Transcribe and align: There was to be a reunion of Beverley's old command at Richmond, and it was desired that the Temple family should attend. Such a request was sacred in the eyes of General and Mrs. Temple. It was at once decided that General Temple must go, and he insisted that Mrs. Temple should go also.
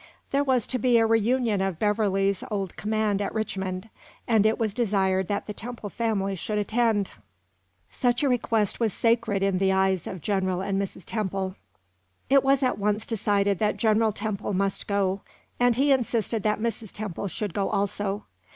There 0.31 0.43
was 0.43 0.65
to 0.65 0.79
be 0.79 0.97
a 0.97 1.05
reunion 1.05 1.61
of 1.61 1.77
Beverley's 1.77 2.43
old 2.49 2.75
command 2.75 3.21
at 3.21 3.35
Richmond, 3.35 3.87
and 4.27 4.47
it 4.47 4.57
was 4.57 4.73
desired 4.73 5.27
that 5.27 5.45
the 5.45 5.53
Temple 5.53 5.91
family 5.91 6.33
should 6.35 6.57
attend. 6.57 7.11
Such 7.91 8.23
a 8.23 8.27
request 8.27 8.79
was 8.79 8.93
sacred 8.93 9.43
in 9.43 9.59
the 9.59 9.71
eyes 9.71 10.07
of 10.07 10.19
General 10.21 10.59
and 10.61 10.81
Mrs. 10.81 11.03
Temple. 11.05 11.55
It 12.31 12.43
was 12.43 12.63
at 12.63 12.79
once 12.79 13.05
decided 13.05 13.59
that 13.59 13.77
General 13.77 14.11
Temple 14.11 14.53
must 14.53 14.87
go, 14.87 15.21
and 15.59 15.75
he 15.75 15.91
insisted 15.91 16.41
that 16.41 16.59
Mrs. 16.59 16.91
Temple 16.91 17.27
should 17.27 17.53
go 17.53 17.69
also. 17.69 18.23